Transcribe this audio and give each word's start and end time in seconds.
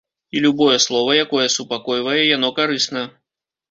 І 0.37 0.39
любое 0.45 0.77
слова, 0.85 1.11
якое 1.25 1.45
супакойвае, 1.59 2.19
яно 2.35 2.55
карысна. 2.61 3.09